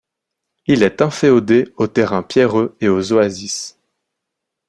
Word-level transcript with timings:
Il 0.65 0.81
est 0.81 1.03
inféodé 1.03 1.71
aux 1.77 1.85
terrains 1.85 2.23
pierreux 2.23 2.75
et 2.81 2.89
aux 2.89 3.13
oasis. 3.13 3.77